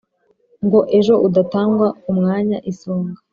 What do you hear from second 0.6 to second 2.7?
ngo ejo udatangwa umwanya